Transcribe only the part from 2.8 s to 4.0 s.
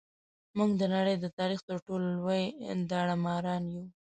داړه ماران یو.